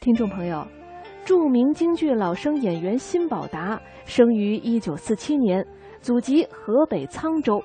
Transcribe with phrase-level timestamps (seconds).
[0.00, 0.66] 听众朋友，
[1.26, 5.62] 著名京剧老生演员辛宝达生于一九四七年，
[6.00, 7.62] 祖籍河北沧州。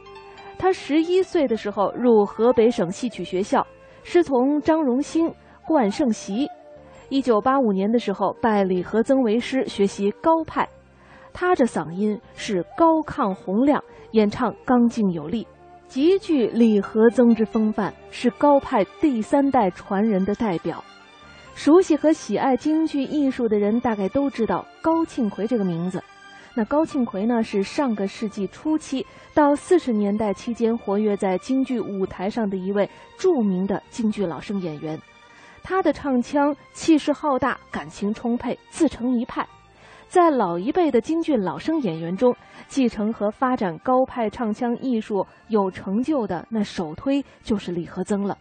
[0.57, 3.65] 他十一岁的时候入河北省戏曲学校，
[4.03, 5.33] 师从张荣兴、
[5.65, 6.45] 冠胜习。
[7.07, 10.67] 一九八五年的时候拜李和曾为师学习高派。
[11.31, 13.81] 他这嗓音是高亢洪亮，
[14.11, 15.47] 演唱刚劲有力，
[15.87, 20.83] 极具李和曾之风范，是高派第三代传人的代表。
[21.55, 26.03] 熟悉和喜爱京剧艺术的人，大概都知道高庆奎这个名字。
[26.53, 34.99] 那高庆奎呢，是上个世纪初期到四十年代期间活跃在京剧舞台上的一位著名的京剧老生演员。
[35.63, 39.47] 他的唱腔气势浩大，感情充沛，自成一派。
[40.09, 42.35] 在老一辈的京剧老生演员中，
[42.67, 48.37] 继承和发展高派唱腔艺术有成就的，那首推就是李和曾了。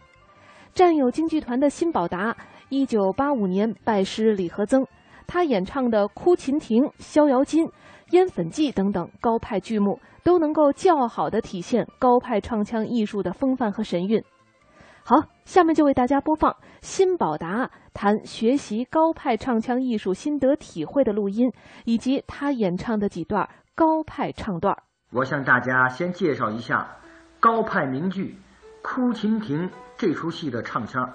[0.73, 2.35] 战友京剧团的辛宝达。
[2.69, 4.87] 一九八五年拜师李和曾，
[5.27, 7.65] 他演唱的《哭秦亭》《逍遥津》
[8.09, 14.23] 《烟粉记》等等高派剧目，都能够较好的体现高派唱腔艺术的风范和神韵。
[15.03, 21.51] 好，下面就为大家播放辛宝达谈学习高派唱腔艺术心得体会的录音，
[21.83, 24.75] 以及他演唱的几段高派唱段。
[25.11, 26.97] 我向大家先介绍一下
[27.39, 28.35] 高派名剧
[28.81, 31.05] 《哭秦亭》这出戏的唱腔。《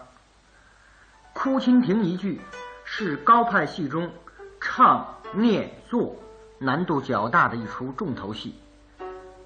[1.32, 2.40] 哭蜻蜓》一句
[2.84, 4.10] 是高派戏中
[4.60, 6.16] 唱、念、做
[6.58, 8.54] 难度较大的一出重头戏。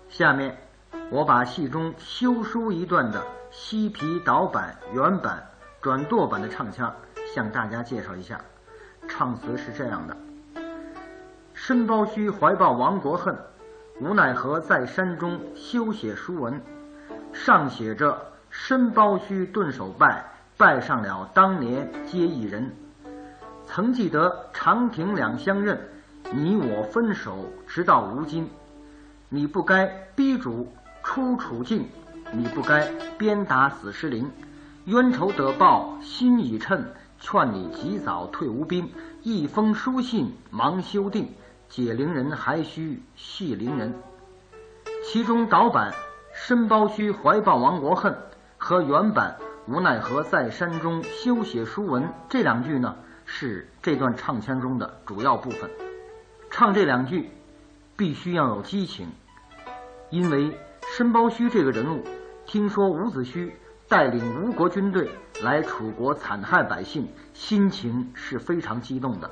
[0.09, 0.57] 下面
[1.11, 5.47] 我把戏中修书一段的西皮导板、原版、
[5.81, 6.93] 转舵版的唱腔
[7.35, 8.41] 向大家介绍一下。
[9.07, 10.17] 唱词是这样的：
[11.53, 13.37] 申包胥怀抱亡国恨，
[14.01, 16.61] 无奈何在山中修写书文，
[17.33, 20.25] 上写着“申包胥顿首拜”。
[20.57, 22.73] 拜上了当年皆一人，
[23.67, 25.77] 曾记得长亭两相认，
[26.33, 28.49] 你我分手直到如今。
[29.29, 31.89] 你不该逼主出楚境，
[32.31, 34.31] 你不该鞭打死尸灵。
[34.85, 36.85] 冤仇得报心已称，
[37.19, 38.89] 劝你及早退吴兵。
[39.23, 41.29] 一封书信忙修订，
[41.69, 43.93] 解铃人还需系铃人。
[45.03, 45.93] 其中导版
[46.33, 48.17] 申包胥怀抱亡国恨
[48.57, 49.37] 和原版。
[49.67, 55.71] 无奈何在山中修写书文，这两句呢是这段唱腔中的主要部分。
[56.51, 57.31] 唱这两句
[57.97, 59.09] 必须要有激情，
[60.11, 60.55] 因为
[60.95, 62.05] 申包胥这个人物，
[62.45, 63.51] 听说伍子胥
[63.89, 65.09] 带领吴国军队
[65.43, 69.31] 来楚国残害百姓，心情是非常激动的，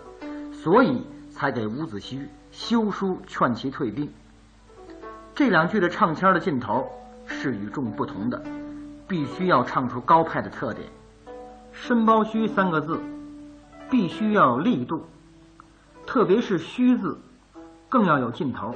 [0.50, 4.10] 所以才给伍子胥修书劝其退兵。
[5.34, 6.90] 这两句的唱腔的劲头
[7.26, 8.42] 是与众不同的。
[9.12, 10.88] 必须要唱出高派的特点
[11.70, 12.98] ，“申包胥”三个字
[13.90, 15.04] 必须要有力度，
[16.06, 17.20] 特别是“胥”字
[17.90, 18.74] 更要有劲头，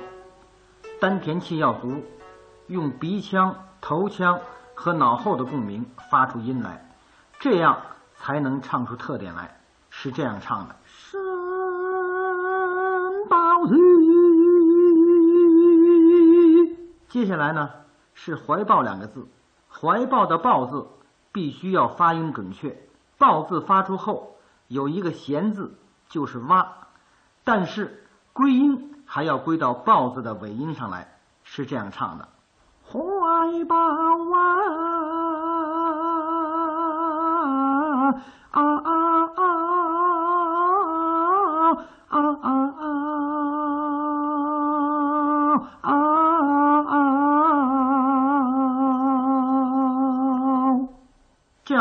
[1.00, 2.04] 丹田气要足，
[2.66, 4.38] 用鼻腔、头腔
[4.74, 6.86] 和脑后的共鸣发出音来，
[7.40, 7.78] 这样
[8.14, 9.58] 才能唱出特点来。
[9.88, 11.18] 是这样唱的：“申
[13.30, 13.74] 包胥”。
[17.08, 17.70] 接下来呢
[18.12, 19.26] 是“怀抱”两个字。
[19.78, 20.86] 怀抱的“抱”字
[21.32, 22.76] 必须要发音准确
[23.18, 24.36] ，“抱”字发出后
[24.68, 25.76] 有一个弦字
[26.08, 26.72] 就是“哇”，
[27.44, 32.28] 但是归音还要归到“抱”字的尾音上来，是这样唱的：
[32.88, 33.82] 怀抱啊
[38.50, 38.92] 啊啊
[42.08, 42.85] 啊啊啊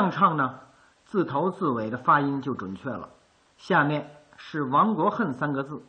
[0.05, 0.59] 样唱呢，
[1.05, 3.09] 字头字尾的发音就准确了。
[3.57, 5.81] 下面是“亡国恨”三个字，“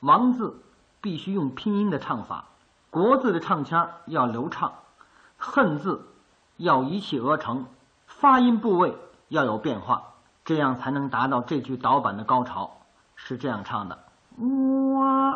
[0.00, 0.60] 亡”字
[1.00, 2.44] 必须用拼音的唱法
[2.90, 4.74] ，“国”字的唱腔要流畅
[5.38, 6.06] ，“恨”字
[6.58, 7.64] 要一气呵成，
[8.06, 8.94] 发音部位
[9.28, 10.02] 要有变化，
[10.44, 12.72] 这样才能达到这句导板的高潮。
[13.14, 13.98] 是这样唱的
[14.36, 15.27] ：“亡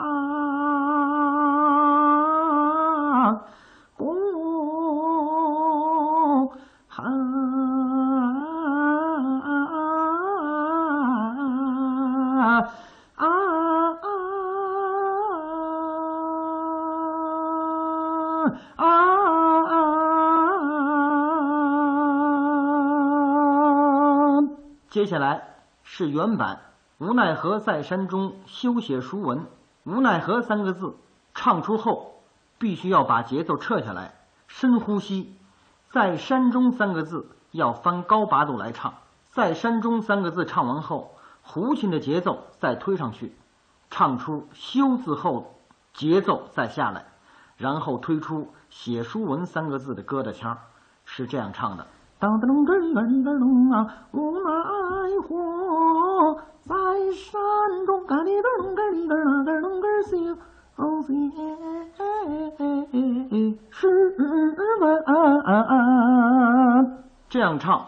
[25.02, 26.60] 接下来是原版，
[26.98, 29.46] 无奈何在山中修写书文。
[29.82, 30.94] 无奈何三个字
[31.34, 32.22] 唱出后，
[32.60, 34.14] 必须要把节奏撤下来，
[34.46, 35.36] 深呼吸。
[35.88, 38.94] 在山中三个字要翻高八度来唱。
[39.32, 43.34] 在山中三个字唱完后，胡琴的节奏再推上去，
[43.90, 45.58] 唱出休字后，
[45.94, 47.06] 节奏再下来，
[47.56, 50.58] 然后推出写书文三个字的疙瘩腔，
[51.04, 51.88] 是这样唱的。
[52.22, 54.50] 当的龙根儿的龙啊，无奈
[55.22, 56.72] 何，在
[57.12, 60.38] 山中干里个龙根儿里个那个龙根儿行，
[60.76, 61.02] 哦
[63.72, 64.16] 是
[64.80, 65.04] 问。
[67.28, 67.84] 这样唱，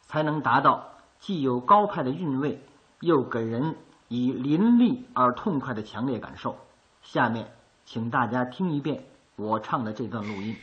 [0.00, 0.82] 才能达到
[1.20, 2.60] 既有高派的韵味，
[2.98, 3.76] 又给人
[4.08, 6.56] 以淋漓而痛快的强烈感受。
[7.02, 7.46] 下面，
[7.84, 9.04] 请大家听一遍
[9.36, 10.56] 我唱的这段录音。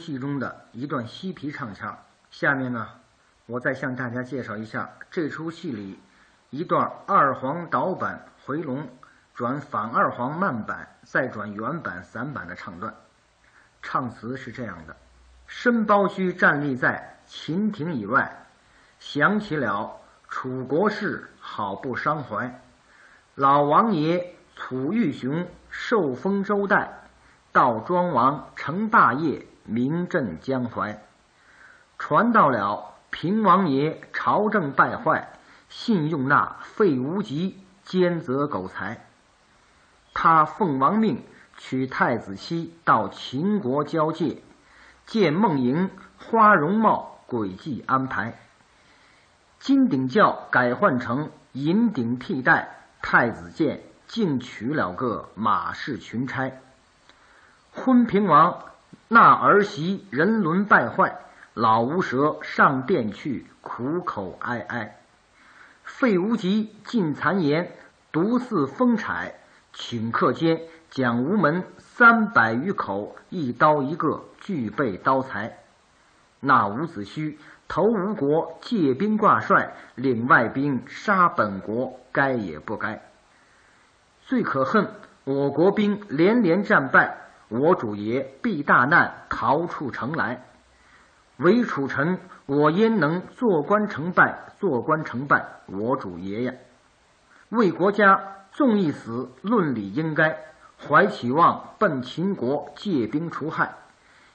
[0.00, 1.96] 戏中的一段嬉皮唱腔，
[2.32, 2.88] 下面呢，
[3.46, 6.00] 我再向大家介绍一下这出戏里
[6.50, 8.88] 一段二黄导板回龙
[9.34, 12.92] 转反二黄慢板再转原板散板的唱段。
[13.82, 14.96] 唱词是这样的。
[15.46, 18.46] 申包胥站立在秦庭以外，
[18.98, 19.96] 想起了
[20.28, 22.62] 楚国事，好不伤怀。
[23.34, 27.08] 老王爷楚玉雄受封周代，
[27.52, 31.02] 道庄王成霸业，名震江淮。
[31.98, 35.28] 传到了平王爷朝政败坏，
[35.68, 39.06] 信用那费无极奸则狗才。
[40.12, 41.22] 他奉王命
[41.56, 44.42] 娶太子妻到秦国交界。
[45.06, 48.38] 见孟莹花容貌诡计安排，
[49.58, 52.76] 金顶轿改换成银顶替代。
[53.02, 56.52] 太子见，竟娶了个马氏群差。
[57.72, 58.62] 昏平王
[59.08, 61.18] 那儿媳人伦败坏，
[61.54, 64.96] 老无舌上殿去苦口哀哀。
[65.84, 67.72] 费无极尽谗言，
[68.12, 69.34] 独似风采，
[69.74, 74.24] 顷刻间蒋无门三百余口，一刀一个。
[74.42, 75.58] 俱备刀才，
[76.40, 77.36] 那伍子胥
[77.68, 83.02] 投吴国，借兵挂帅，领外兵杀本国，该也不该。
[84.22, 84.94] 最可恨，
[85.24, 87.18] 我国兵连连战败，
[87.50, 90.44] 我主爷避大难，逃出城来。
[91.36, 94.52] 为楚臣，我焉能做官成败？
[94.60, 96.54] 做官成败，我主爷呀！
[97.48, 100.38] 为国家纵一死，论理应该。
[100.78, 103.74] 怀期望奔秦国，借兵除害。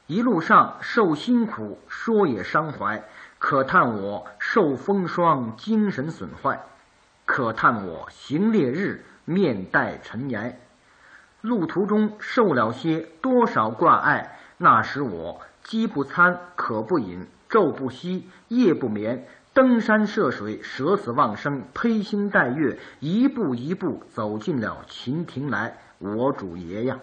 [0.08, 3.02] 一路上受辛苦，说也伤怀。
[3.40, 6.58] 可叹我受风霜，精神损坏；
[7.26, 10.60] 可叹我行烈日，面带尘埃。
[11.46, 25.78] 路途中受了些多少挂碍，那时我饥不餐，渴不饮，昼不息，夜不眠，登山涉水，舍死忘生，披星戴月，一步一步走进了秦庭来。
[26.00, 27.00] 我主爷呀，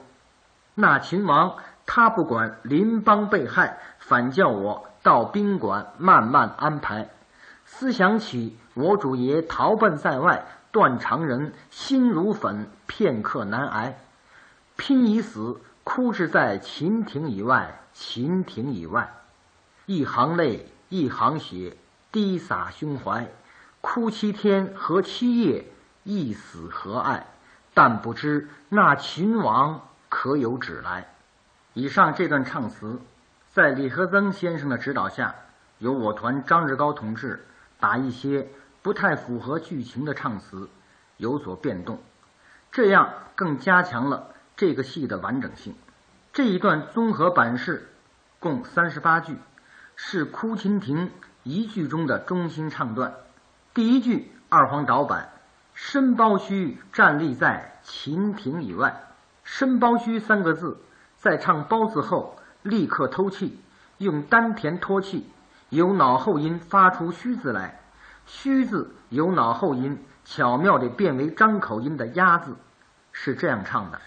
[0.75, 1.55] 那秦王。
[1.85, 7.09] 他不管邻邦被害，反叫我到宾馆慢慢安排。
[7.65, 13.99] 思想起我主爷逃奔在外，断肠人心如粉，片刻难挨。
[14.77, 19.13] 拼已死，哭至在秦庭以外，秦庭以外，
[19.87, 21.77] 一行泪，一行血，
[22.11, 23.29] 滴洒胸怀。
[23.81, 25.65] 哭七天和七夜，
[26.05, 27.27] 一死何爱？
[27.75, 31.09] 但不知那秦王可有旨来？
[31.75, 33.01] 以上这段唱词，
[33.51, 35.35] 在李和曾先生的指导下，
[35.79, 37.47] 由我团张志高同志
[37.81, 38.49] 把一些
[38.83, 40.69] 不太符合剧情的唱词
[41.17, 41.99] 有所变动，
[42.71, 45.75] 这样更加强了这个戏的完整性。
[46.33, 47.91] 这一段综合版式
[48.39, 49.37] 共三十八句，
[49.97, 51.09] 是《哭秦亭》
[51.43, 53.15] 一句中的中心唱段。
[53.75, 55.31] 第一句二黄导板，
[55.75, 59.03] 申包胥站立在秦亭以外，
[59.45, 60.79] 申包胥三个字。
[61.17, 63.61] 在唱“包”字后，立刻偷气，
[63.99, 65.31] 用丹田托气，
[65.69, 67.81] 由脑后音发出“虚”字来
[68.27, 72.57] ，“虚”字由脑后音巧妙地变为张口音的“压”字，
[73.13, 74.01] 是这样唱的。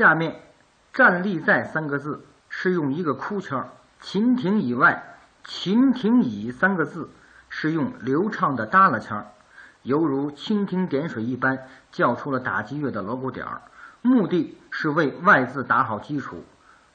[0.00, 0.40] 下面
[0.94, 3.68] “站立在”三个字是用一个哭腔
[4.00, 7.10] ，“秦庭以外”“秦庭以”三个字
[7.50, 9.26] 是用流畅的耷拉腔，
[9.82, 13.60] 犹如蜻蜓点水一般叫出了打击乐的锣鼓点儿。
[14.00, 16.46] 目的是为“外”字打好基础，“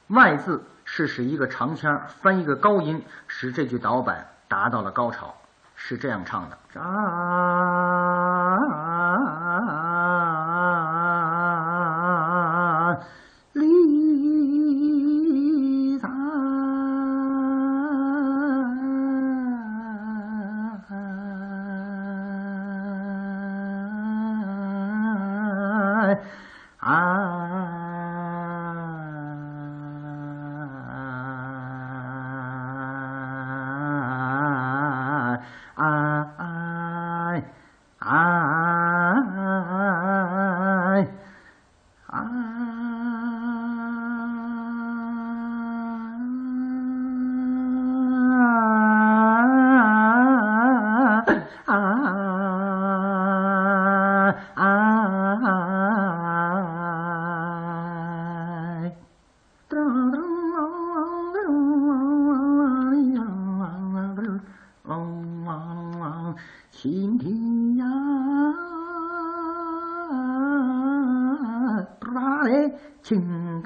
[0.09, 5.35] 外”字是使一个长腔翻一个高音，使这句导板达到了高潮。
[5.75, 8.24] 是这样唱的：啊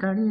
[0.00, 0.30] 站。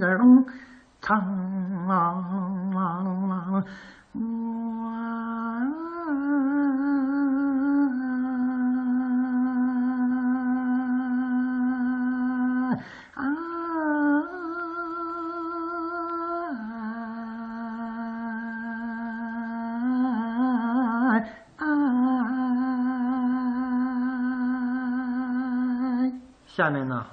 [26.60, 27.06] 下面呢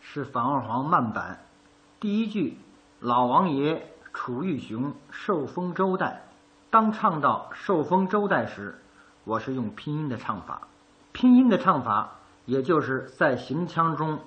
[0.00, 1.38] 是反二黄慢板，
[2.00, 2.56] 第一句
[3.00, 6.28] “老王爷楚玉雄受封周代”，
[6.70, 8.78] 当唱到“受封周代”时，
[9.24, 10.68] 我是用拼音的唱法。
[11.10, 12.12] 拼音的唱法，
[12.44, 14.20] 也就是在行腔中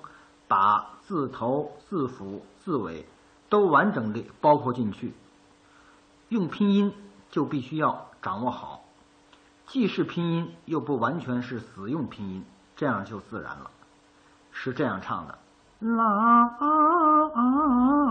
[0.48, 3.06] 把字头、字符、字尾
[3.48, 5.14] 都完整的包括进去。
[6.28, 6.92] 用拼音
[7.30, 8.82] 就必须要掌握好，
[9.64, 12.44] 既是拼音，又不完全是死用拼音，
[12.76, 13.70] 这样就自然了。
[14.50, 15.38] 是这样唱的：
[15.80, 16.02] 老
[17.52, 18.01] 啊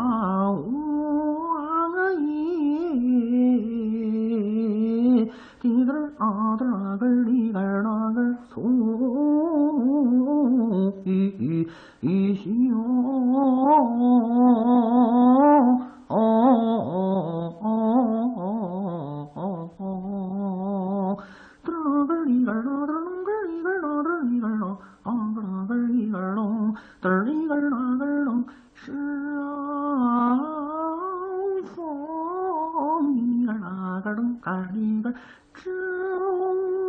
[34.01, 35.13] 个那个隆，嘎哩个
[35.55, 35.69] 吱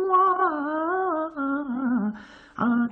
[0.09, 0.13] 哇
[2.55, 2.87] 啊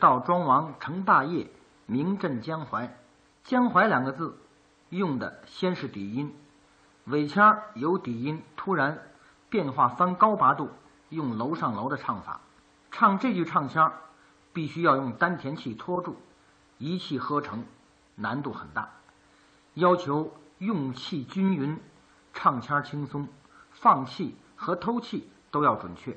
[0.00, 1.50] 道庄王成霸业，
[1.84, 2.98] 名震江淮。
[3.44, 4.38] 江淮两个字，
[4.88, 6.34] 用的先是底音，
[7.04, 8.98] 尾腔由底音突然
[9.50, 10.70] 变化翻高八度，
[11.10, 12.40] 用楼上楼的唱法。
[12.90, 13.92] 唱这句唱腔，
[14.54, 16.16] 必须要用丹田气托住，
[16.78, 17.64] 一气呵成，
[18.14, 18.88] 难度很大，
[19.74, 21.78] 要求用气均匀，
[22.32, 23.28] 唱腔轻松，
[23.70, 26.16] 放气和偷气都要准确。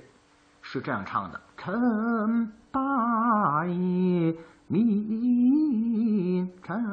[0.73, 6.83] 是这样唱的：陈八爷名震，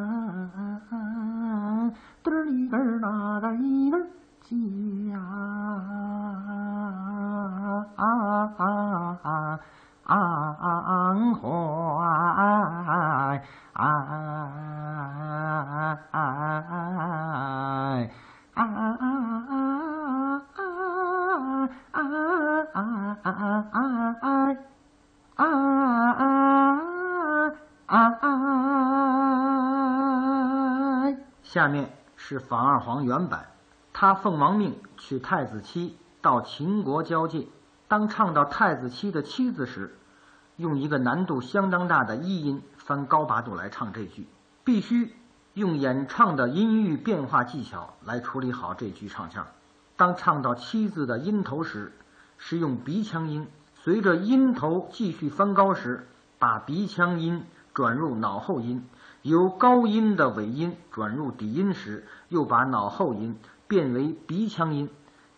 [2.22, 3.90] 嘚儿里个儿那个一
[22.72, 24.56] 啊啊啊啊啊
[25.36, 25.46] 啊
[27.86, 28.30] 啊啊啊。
[31.42, 33.46] 下面是反二黄原版，
[33.92, 37.48] 他奉王命娶太子妻到秦国交界，
[37.88, 39.98] 当唱到太子妻的妻子时，
[40.56, 44.28] 用一个难度相当大的一音翻高八度来唱这句，
[44.62, 45.12] 必须
[45.54, 49.44] 用演唱的音域变化技巧来处理好这句唱腔。
[49.96, 51.92] 当唱到妻字的音头时，
[52.42, 58.82] 是用鼻腔音，随着音头继续翻高时，把鼻腔音转入脑后音。
[59.20, 63.36] 由高音的尾音转入底音时，又把脑后音
[63.68, 64.88] 变为鼻腔音，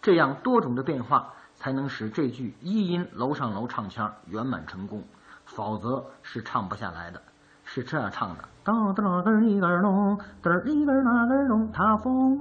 [0.01, 5.03] 这样多种的变化才能使这句一音楼上楼唱腔圆满成功，
[5.45, 7.21] 否则是唱不下来的。
[7.65, 12.41] 是这样唱的：到的那个里个隆，嘚里个那个隆，他封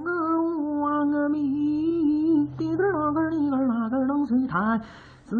[0.80, 3.50] 王个名，滴的那个里
[4.26, 4.80] 随太
[5.26, 5.36] 子。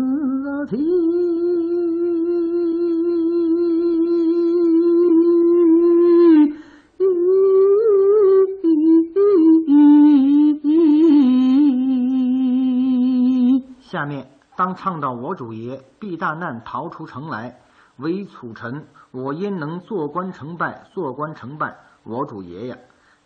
[13.80, 17.60] 下面当唱到“我主爷避大难逃出城来，
[17.96, 20.86] 为楚臣我焉能做官成败？
[20.94, 22.78] 做官成败，我主爷呀！”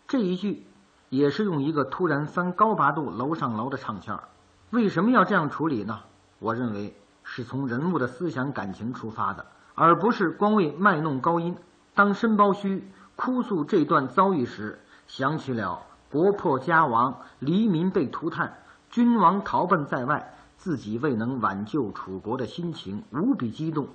[0.07, 0.67] 这一句
[1.09, 4.21] 也是用一个突然翻高八度楼上楼的唱腔。
[4.71, 6.01] 为什么要这样处理呢？
[6.39, 11.55] 我认为是从人物的思想感情出发的，而不是光为卖弄高音。
[11.95, 12.81] 当申包胥
[13.15, 18.57] 哭诉这段遭遇时，想起了国破家亡、黎民被涂炭、
[18.89, 23.87] 君王逃奔在外，自己未能挽救楚国的心情，无比激动，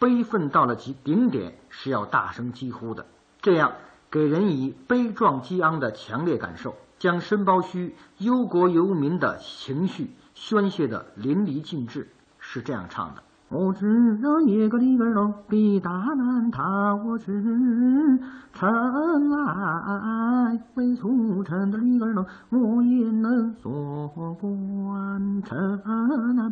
[0.00, 3.06] 悲愤到了极顶点，是要大声疾呼的。
[3.40, 3.74] 这样
[4.10, 6.74] 给人以悲壮激昂的强烈感受。
[6.98, 13.22] 将申包胥忧国忧民的情绪宣泄得淋漓尽致，是这样唱的。
[13.48, 17.32] 我知一个里个喽，比大难逃去
[18.52, 25.80] 城来，为出城的里个喽，我也能做官成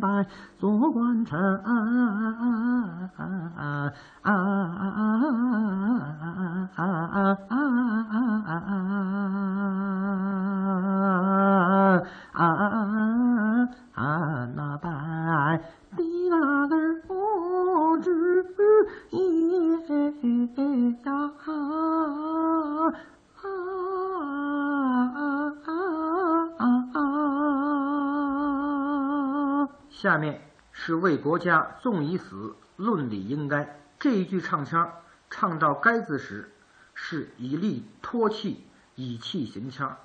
[0.01, 0.25] 败，
[0.57, 1.71] 做官成败。
[14.35, 14.77] 的那
[29.91, 30.41] 下面
[30.73, 33.79] 是为国家纵已死，论理应该。
[33.99, 34.91] 这一句唱腔
[35.29, 36.51] 唱到“该”字时，
[36.95, 39.99] 是以力托气，以气行腔，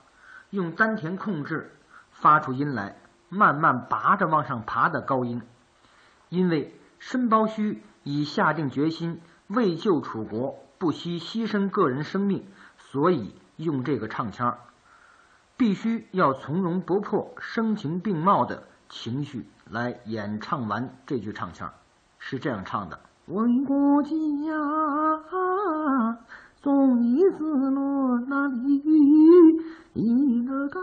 [0.50, 1.74] 用丹田控制
[2.12, 2.98] 发出音来，
[3.30, 5.42] 慢慢拔着往上爬的高音。
[6.28, 12.46] 因为申包胥已下定决心为救楚国，不惜牺牲个人生命，
[12.78, 14.58] 所以用这个唱腔，
[15.58, 21.74] 必须要从容不迫、声情并茂的情绪来演唱完这句唱腔，
[22.20, 24.10] 是这样唱的：为国家
[26.62, 28.84] 送你死落那里
[29.94, 30.80] 一个该。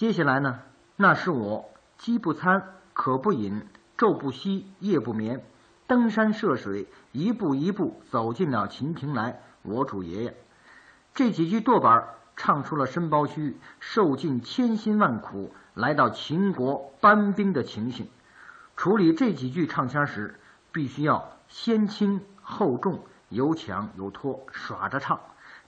[0.00, 0.60] 接下来呢？
[0.96, 3.66] 那是我饥不餐，渴不饮，
[3.98, 5.44] 昼不息，夜不眠，
[5.86, 9.42] 登山涉水，一步一步走进了秦庭来。
[9.60, 10.34] 我主爷爷，
[11.12, 12.02] 这几句舵板
[12.34, 18.08] 唱出了申包胥受尽千辛万苦来到秦国搬兵的情形。
[18.78, 20.40] 处理这几句唱腔时，
[20.72, 25.20] 必须要先轻后重，有抢有拖，耍着唱，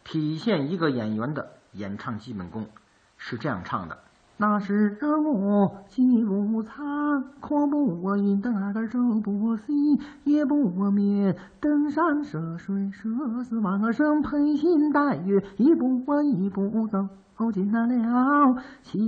[0.05, 2.71] 体现一个演员的演唱基本功。
[3.19, 3.99] 是这样唱的。
[4.43, 6.75] 那时我饥不餐，
[7.39, 13.09] 渴不饮，的那个昼不息，夜不眠，登山涉水，涉
[13.45, 17.87] 死亡生，披星戴月，一步一步走进了
[18.83, 18.99] 秦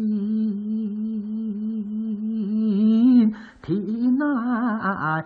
[3.61, 5.25] 庭来，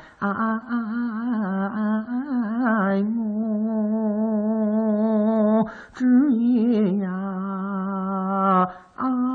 [5.44, 8.68] 我只也呀。
[8.96, 9.27] 最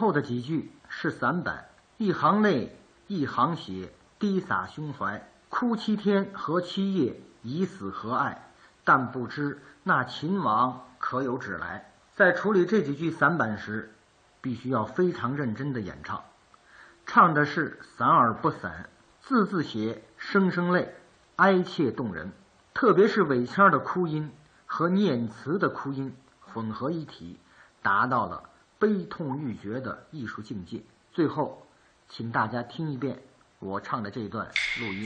[0.00, 2.74] 后的几句是散板，一行泪，
[3.06, 5.28] 一行血，滴洒胸怀。
[5.50, 8.50] 哭七天，和七夜，以死何爱？
[8.82, 11.92] 但不知那秦王可有旨来？
[12.14, 13.94] 在处理这几句散板时，
[14.40, 16.24] 必须要非常认真的演唱，
[17.04, 18.88] 唱的是散而不散，
[19.20, 20.94] 字字血，声声泪，
[21.36, 22.32] 哀切动人。
[22.72, 24.32] 特别是尾腔的哭音
[24.64, 27.38] 和念词的哭音混合一体，
[27.82, 28.44] 达到了。
[28.80, 30.80] 悲痛欲绝的艺术境界。
[31.12, 31.66] 最后，
[32.08, 33.22] 请大家听一遍
[33.58, 35.04] 我唱的这段录音。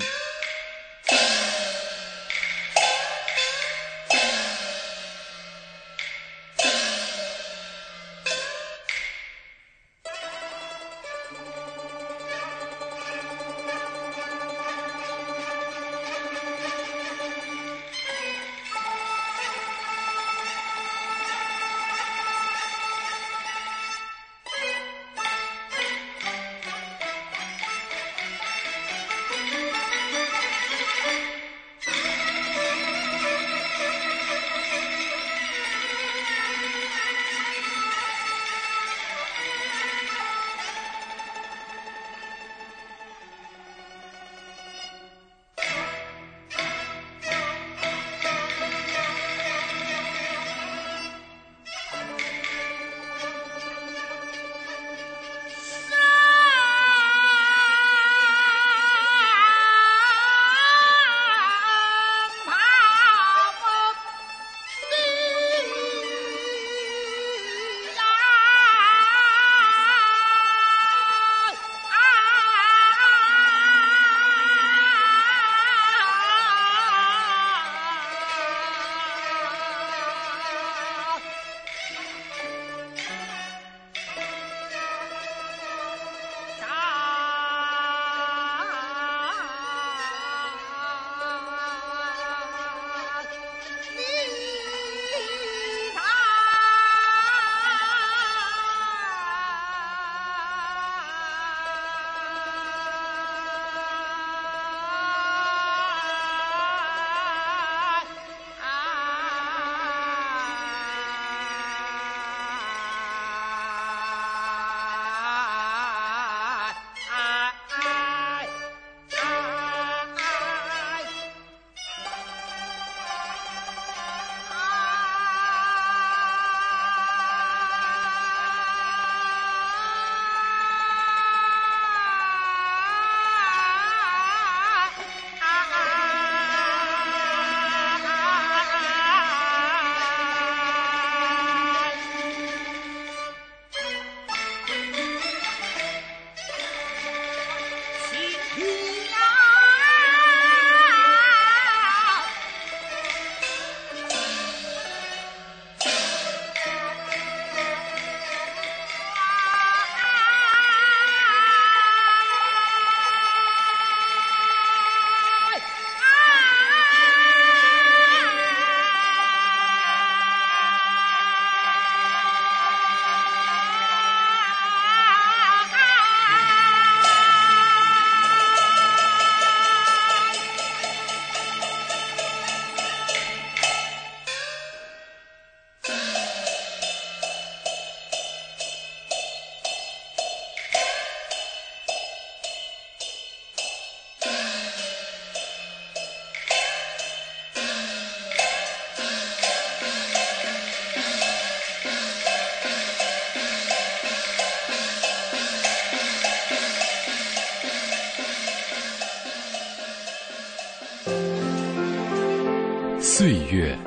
[213.54, 213.78] 月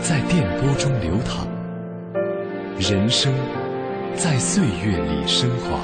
[0.00, 1.46] 在电波中流淌，
[2.78, 3.34] 人生
[4.16, 5.78] 在岁月里升华。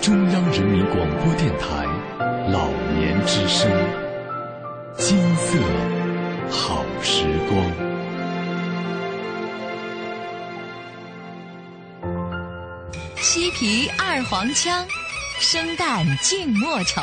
[0.00, 1.84] 中央人民广播电台
[2.50, 3.70] 老年之声，
[4.96, 5.58] 金色
[6.50, 7.92] 好时光。
[13.16, 14.86] 西皮二黄腔，
[15.38, 17.02] 生旦净末丑，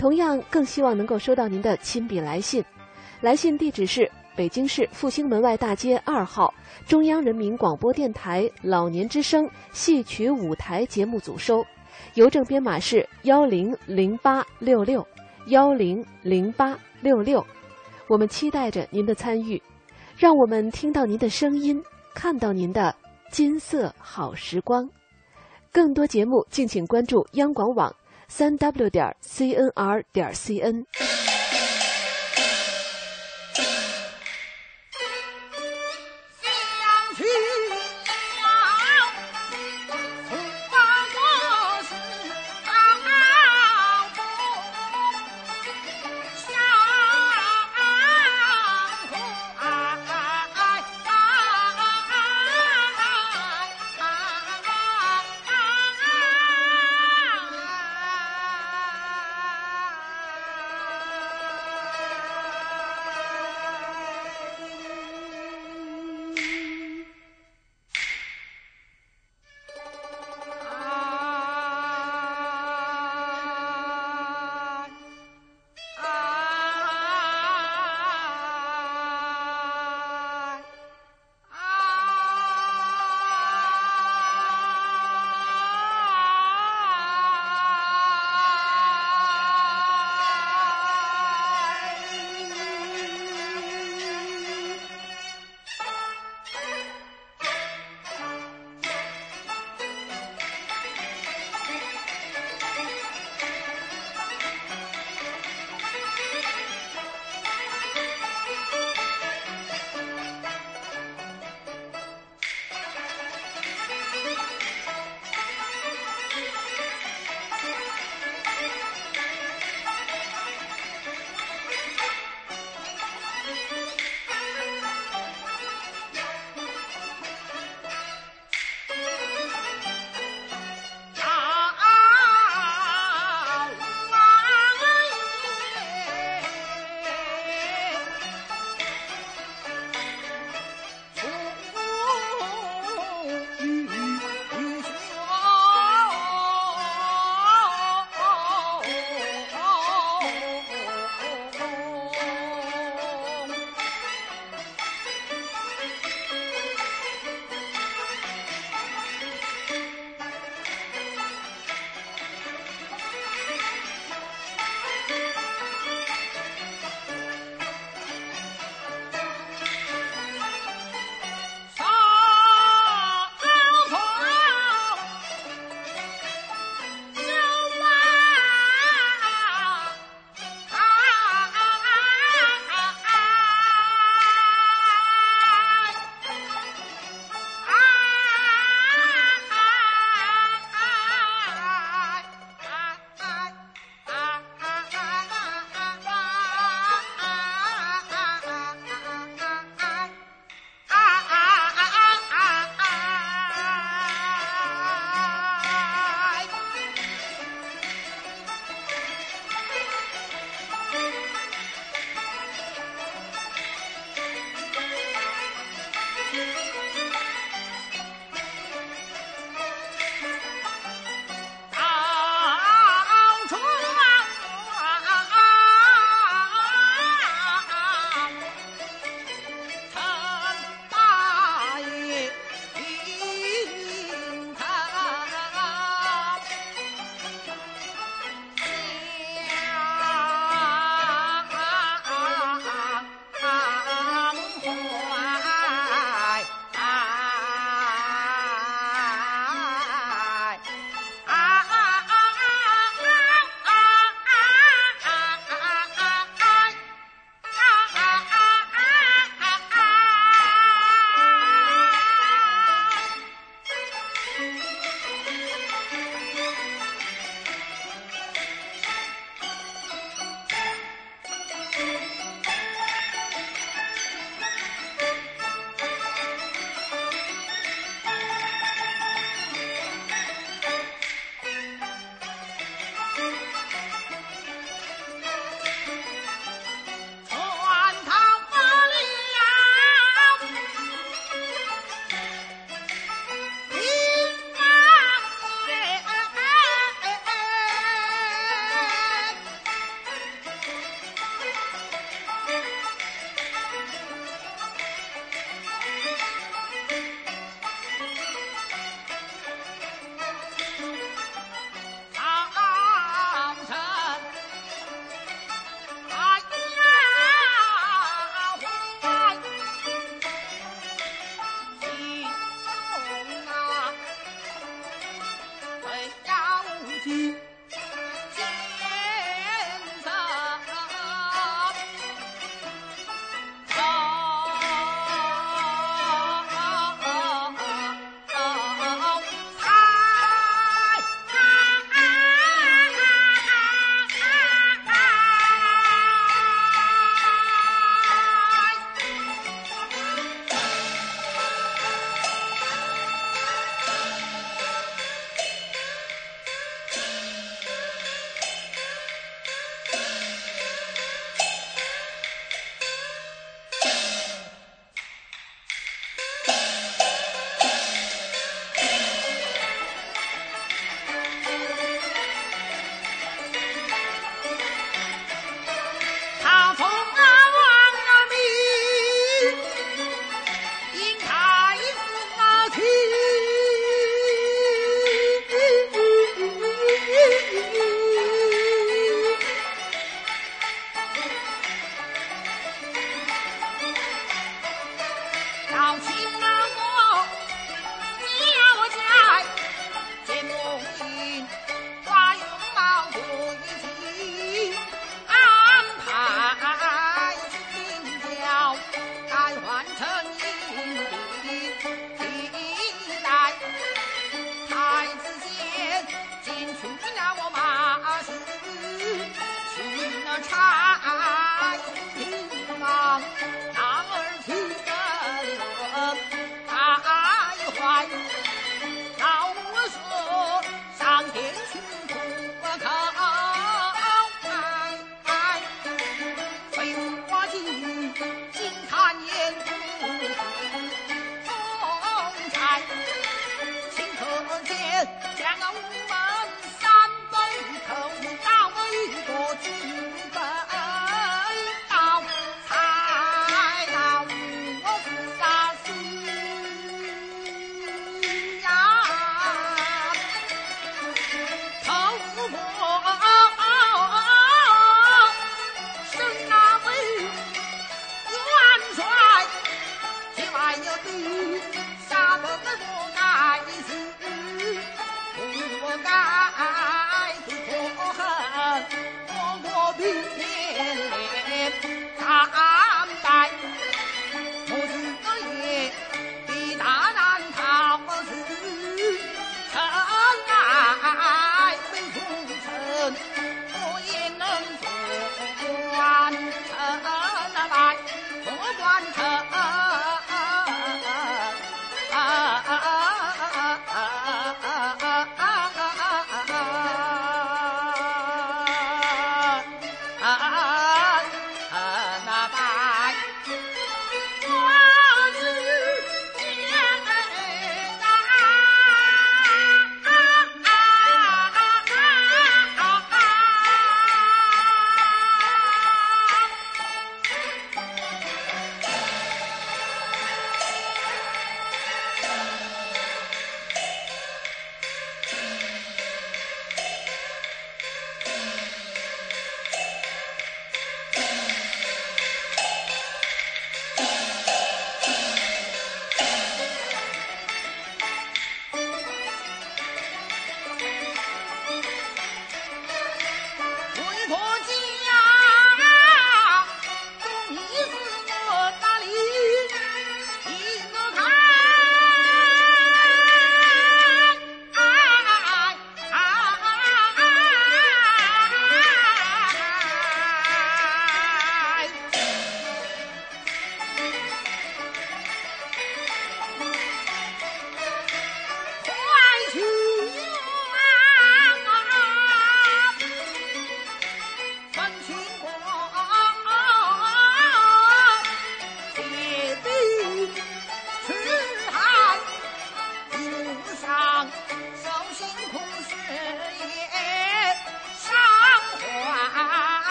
[0.00, 2.64] 同样，更希望能够收到您的亲笔来信。
[3.20, 6.54] 来信地址是北京市复兴门外大街二号
[6.86, 11.62] 中央人民广播电台老年之声戏曲舞台节目组收。
[12.14, 15.06] 邮政编码是幺零零八六六
[15.48, 17.44] 幺零零八六六，
[18.08, 19.62] 我们期待着您的参与，
[20.16, 21.78] 让我们听到您的声音，
[22.14, 22.96] 看到您的
[23.30, 24.88] 金色好时光。
[25.70, 27.94] 更多节目，敬请关注央广网
[28.30, 31.29] 三 w 点 cnr 点 cn。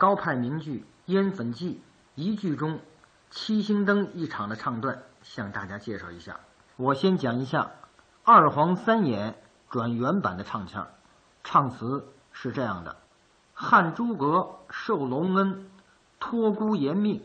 [0.00, 0.78] 高派名剧
[1.12, 1.74] 《烟粉记》
[2.14, 2.80] 一剧中
[3.28, 6.40] 七星灯一场的唱段向大家介绍一下。
[6.76, 7.70] 我先讲一下
[8.24, 9.34] 二黄三眼
[9.68, 10.88] 转原版的唱腔，
[11.44, 12.96] 唱词是这样的：
[13.52, 15.68] 汉诸葛受隆恩。
[16.18, 17.22] 托孤严命，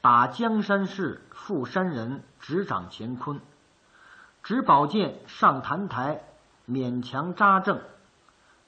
[0.00, 3.40] 把江山事负山人，执掌乾坤。
[4.42, 6.24] 执宝剑上坛台，
[6.68, 7.80] 勉强扎正。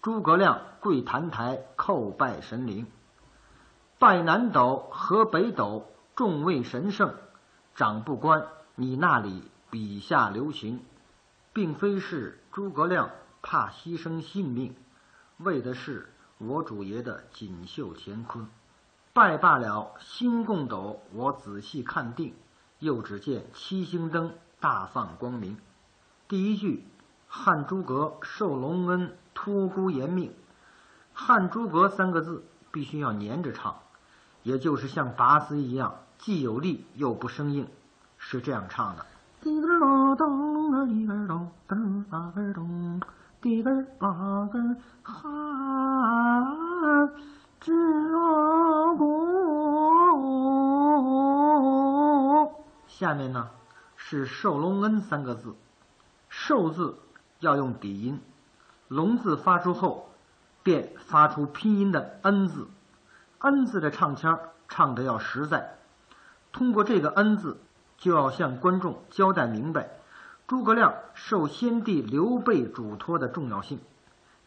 [0.03, 2.86] 诸葛亮跪坛台，叩拜神灵。
[4.01, 5.86] 拜南斗和北斗，
[6.16, 7.16] 众位神圣。
[7.74, 10.82] 长不关你那里笔下留情，
[11.53, 13.11] 并非是诸葛亮
[13.42, 14.74] 怕牺牲性命，
[15.36, 18.48] 为的是我主爷的锦绣乾坤。
[19.12, 22.34] 拜罢了新共斗，我仔细看定，
[22.78, 25.59] 又只见七星灯大放光明。
[26.26, 26.86] 第一句，
[27.28, 30.34] 汉诸葛受隆恩，托孤延命。
[31.12, 33.78] 汉诸葛三个字必须要连着唱，
[34.43, 35.95] 也就是像拔丝一样。
[36.18, 37.66] 既有力又不生硬，
[38.18, 39.07] 是这样唱的。
[39.41, 43.01] 滴个啦咚啊，滴个咚，噔啊个咚，
[43.41, 46.47] 滴个啊个汉
[47.59, 47.72] 之
[48.99, 49.30] 国。
[52.86, 53.49] 下面呢
[53.97, 55.55] 是寿隆恩三个字，
[56.28, 56.99] 寿字
[57.38, 58.20] 要用底音，
[58.88, 60.11] 隆字发出后
[60.62, 62.68] 便发出拼音的恩字，
[63.41, 64.38] 恩字的唱腔
[64.68, 65.76] 唱的要实在。
[66.53, 67.61] 通过这个“恩”字，
[67.97, 69.88] 就要向观众交代明白，
[70.47, 73.78] 诸葛亮受先帝刘备嘱托的重要性，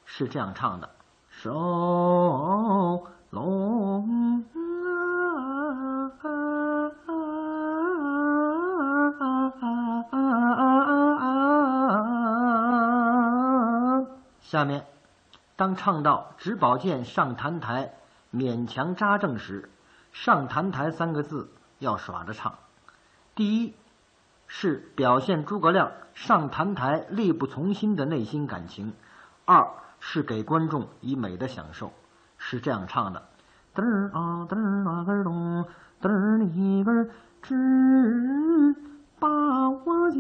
[0.06, 0.90] 是这样唱的
[1.30, 4.46] ：“受隆恩。”
[14.42, 14.86] 下面，
[15.56, 17.94] 当唱到“执宝剑上坛台，
[18.34, 19.70] 勉强扎正”时
[20.12, 21.50] ，“上坛台”三个字。
[21.80, 22.54] 要耍着唱，
[23.36, 23.74] 第一
[24.48, 28.94] 是表现诸葛亮上坛台力不从心的内心感情；
[29.44, 29.68] 二
[30.00, 31.92] 是给观众以美的享受，
[32.38, 33.28] 是这样唱的：
[33.76, 35.66] 嘚儿啊嘚儿啊个咚，
[36.02, 37.10] 嘚儿里个
[37.42, 38.74] 只
[39.20, 39.28] 把
[39.70, 40.20] 我接，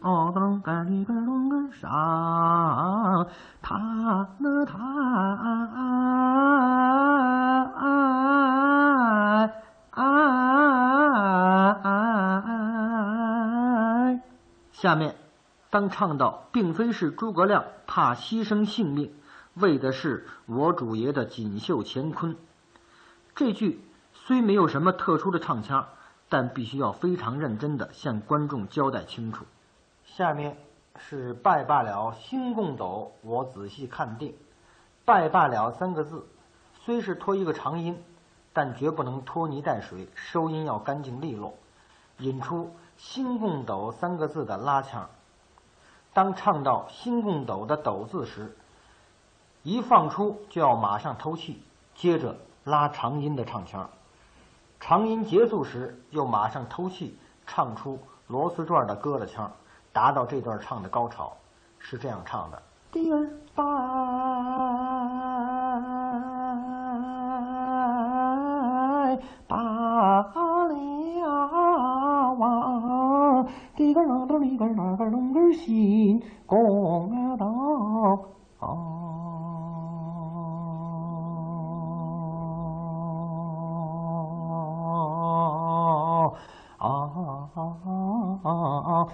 [0.00, 3.26] 滴嘚啊嘚个里个咚个上
[3.60, 4.78] 他那他。
[9.92, 10.10] 啊！
[14.72, 15.14] 下面，
[15.68, 19.12] 当唱到“并非是诸葛亮怕牺牲性命，
[19.54, 22.36] 为的是我主爷的锦绣乾坤”
[23.36, 23.84] 这句，
[24.14, 25.86] 虽没有什么特殊的唱腔，
[26.30, 29.44] 但必须要非常认真的向观众交代清楚。
[30.16, 30.56] 下面
[30.96, 34.36] 是“拜罢了新贡斗，我仔细看定”。
[35.04, 36.26] “拜罢了”三个字，
[36.84, 38.02] 虽是拖一个长音。
[38.52, 41.54] 但绝不能拖泥带水，收音要干净利落，
[42.18, 45.08] 引出“新贡斗”三个字的拉腔。
[46.12, 48.56] 当唱到“新贡斗”的“斗”字时，
[49.62, 51.62] 一放出就要马上偷气，
[51.94, 53.88] 接着拉长音的唱腔。
[54.80, 59.52] 长音结束时又马上偷气，唱出螺丝转的疙瘩腔，
[59.92, 61.32] 达到这段唱的高潮。
[61.78, 62.62] 是这样唱的：
[62.92, 63.64] 第二八。
[69.48, 69.56] 罢
[70.68, 70.70] 了，
[73.74, 77.46] 滴个啷个哩个啷个咚个心公道。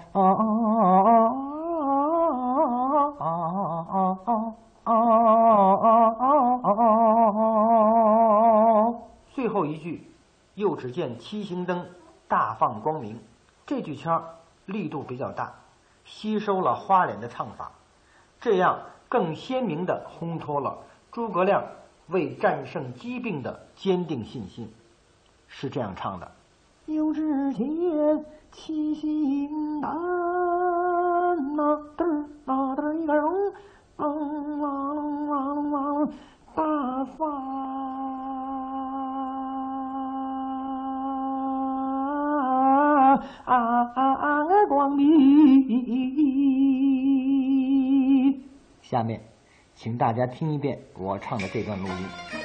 [0.07, 0.66] 最后
[9.77, 10.11] 句。
[10.55, 11.85] 又只见七星灯
[12.27, 13.19] 大放光明，
[13.67, 14.27] 这句腔
[14.65, 15.53] 力度比较大，
[16.03, 17.71] 吸收了花脸的唱法，
[18.41, 20.79] 这样更鲜明地烘托了
[21.11, 21.63] 诸葛亮
[22.07, 24.73] 为战胜疾病的坚定信心。
[25.47, 26.31] 是这样唱的：
[26.87, 33.13] 又只见七星灯呐嘚儿呐嘚儿一个
[48.89, 49.19] 下面，
[49.75, 52.36] 请大家听一遍我唱的这段录音。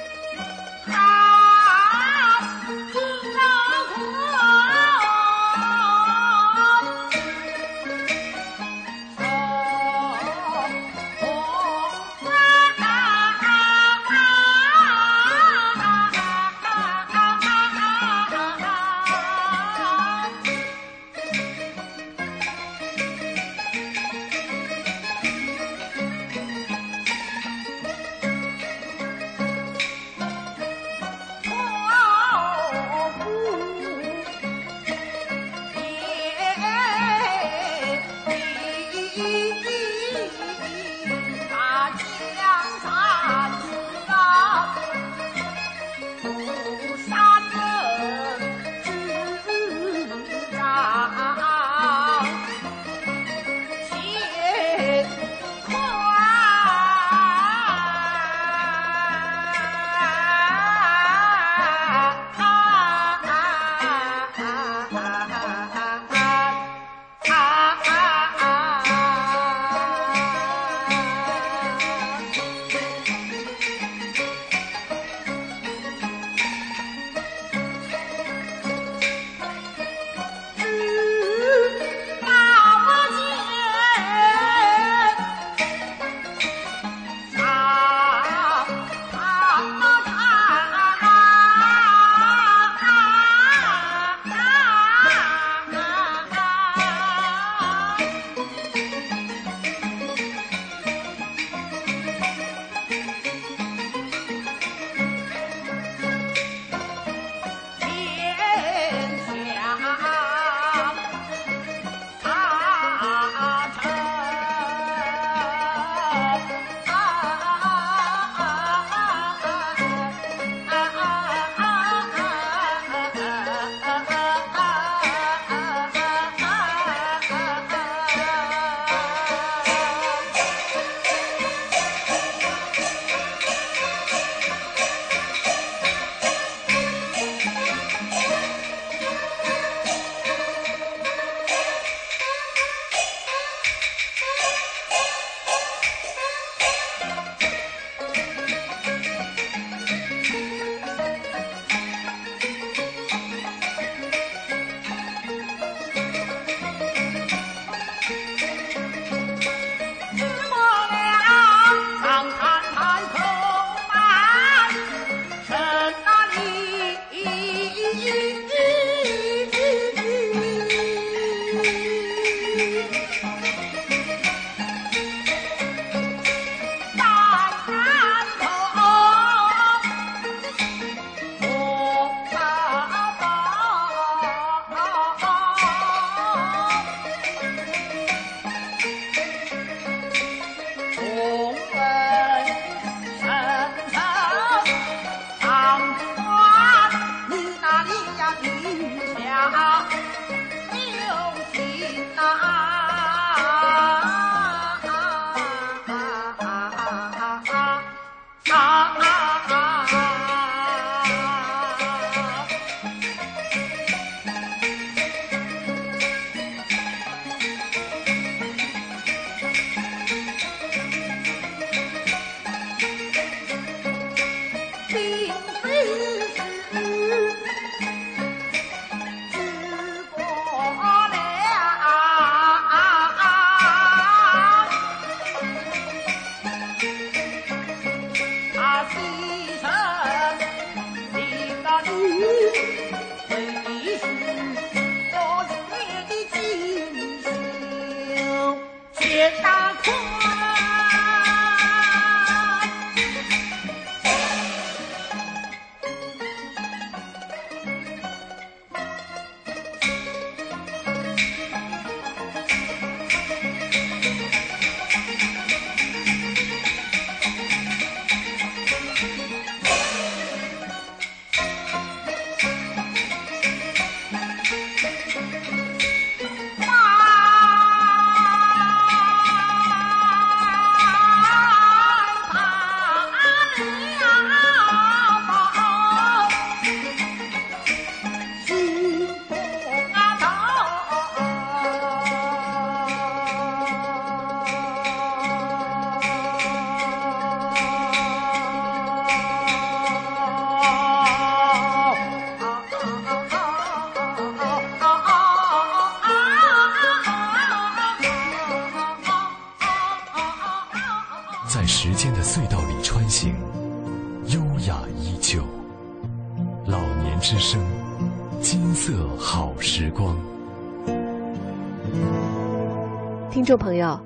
[323.43, 323.99] 听众朋友，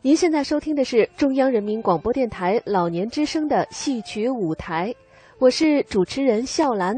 [0.00, 4.94] 您现在收听的是中央人民广播电台老年之声的戏曲舞台，
[5.40, 6.94] 我是主持人笑兰。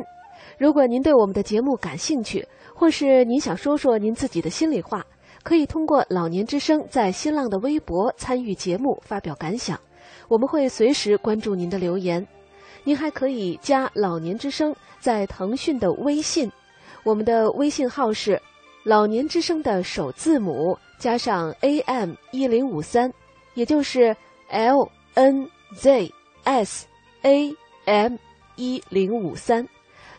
[0.58, 5.02] 如果您对我们的节目感兴趣，或是您想说说您自己的心里话，
[5.42, 9.80] 可以通过老年之声在新浪的微博参与节目，发表感想，
[10.28, 12.28] 我们会随时关注您的留言。
[12.84, 16.52] 您还可以加老年之声在腾讯的微信，
[17.02, 18.38] 我们的微信号是
[18.84, 23.12] 老年之声的首字母加上 AM 一零五三，
[23.54, 24.16] 也就是
[24.48, 26.12] L N Z
[26.44, 26.86] S
[27.22, 27.54] A
[27.84, 28.16] M
[28.56, 29.66] 一零五三。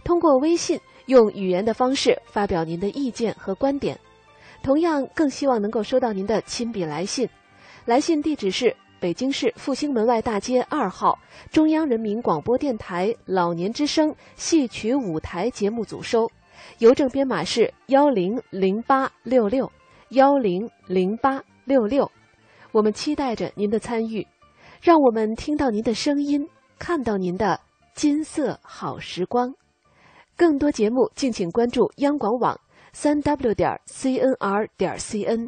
[0.03, 3.99] 通过微信用语言的方式发表您的意见和观点。
[4.61, 7.27] 同样，更希望能够收到您的亲笔来信，
[7.85, 11.17] 来信地址是北京市复兴门外大街二号
[11.49, 16.29] 中央人民广播电台老年之声戏曲舞台节目组收，
[16.79, 19.71] 邮政编码是幺零零八六六
[20.09, 22.11] 幺零零八六六。
[22.71, 24.27] 我们期待着您的参与，
[24.81, 26.47] 让我们听到您的声音，
[26.77, 27.59] 看到您的
[27.93, 29.53] 金色好时光。
[30.35, 32.59] 更多节目，敬请关注央广网。
[32.91, 35.47] 三 w 点 cnr 点 cn。